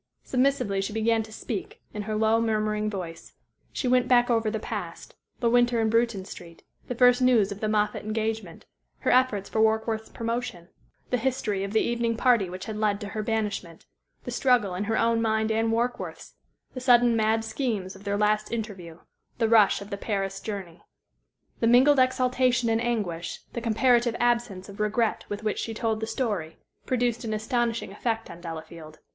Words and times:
Submissively 0.23 0.81
she 0.81 0.93
began 0.93 1.21
to 1.21 1.31
speak, 1.31 1.79
in 1.93 2.01
her 2.01 2.15
low, 2.15 2.41
murmuring 2.41 2.89
voice; 2.89 3.33
she 3.71 3.87
went 3.87 4.07
back 4.07 4.31
over 4.31 4.49
the 4.49 4.57
past 4.59 5.13
the 5.41 5.47
winter 5.47 5.79
in 5.79 5.91
Bruton 5.91 6.25
Street; 6.25 6.63
the 6.87 6.95
first 6.95 7.21
news 7.21 7.51
of 7.51 7.59
the 7.59 7.67
Moffatt 7.67 8.03
engagement; 8.03 8.65
her 9.01 9.11
efforts 9.11 9.47
for 9.47 9.61
Warkworth's 9.61 10.09
promotion; 10.09 10.69
the 11.11 11.17
history 11.19 11.63
of 11.63 11.71
the 11.71 11.81
evening 11.81 12.17
party 12.17 12.49
which 12.49 12.65
had 12.65 12.77
led 12.77 12.99
to 13.01 13.09
her 13.09 13.21
banishment; 13.21 13.85
the 14.23 14.31
struggle 14.31 14.73
in 14.73 14.85
her 14.85 14.97
own 14.97 15.21
mind 15.21 15.51
and 15.51 15.71
Warkworth's; 15.71 16.33
the 16.73 16.79
sudden 16.79 17.15
mad 17.15 17.43
schemes 17.43 17.95
of 17.95 18.03
their 18.03 18.17
last 18.17 18.51
interview; 18.51 19.01
the 19.37 19.47
rush 19.47 19.81
of 19.81 19.91
the 19.91 19.97
Paris 19.97 20.39
journey. 20.39 20.81
The 21.59 21.67
mingled 21.67 21.99
exaltation 21.99 22.69
and 22.71 22.81
anguish, 22.81 23.41
the 23.53 23.61
comparative 23.61 24.15
absence 24.19 24.67
of 24.67 24.79
regret 24.79 25.25
with 25.29 25.43
which 25.43 25.59
she 25.59 25.75
told 25.75 25.99
the 25.99 26.07
story, 26.07 26.57
produced 26.87 27.23
an 27.23 27.35
astonishing 27.35 27.91
effect 27.91 28.31
on 28.31 28.41
Delafield. 28.41 28.97